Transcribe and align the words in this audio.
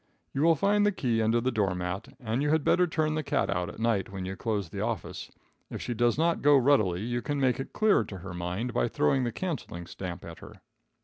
You 0.33 0.41
will 0.41 0.55
find 0.55 0.83
the 0.83 0.91
key 0.91 1.21
under 1.21 1.39
the 1.41 1.51
door 1.51 1.75
mat, 1.75 2.07
and 2.19 2.41
you 2.41 2.49
had 2.49 2.63
better 2.63 2.87
turn 2.87 3.13
the 3.13 3.21
cat 3.21 3.51
out 3.51 3.69
at 3.69 3.77
night 3.77 4.09
when 4.09 4.25
you 4.25 4.35
close 4.35 4.67
the 4.67 4.81
office. 4.81 5.29
If 5.69 5.79
she 5.79 5.93
does 5.93 6.17
not 6.17 6.41
go 6.41 6.57
readily, 6.57 7.01
you 7.03 7.21
can 7.21 7.39
make 7.39 7.59
it 7.59 7.71
clearer 7.71 8.03
to 8.05 8.17
her 8.17 8.33
mind 8.33 8.73
by 8.73 8.87
throwing 8.87 9.25
the 9.25 9.31
cancelling 9.31 9.85
stamp 9.85 10.25
at 10.25 10.39
her. 10.39 10.53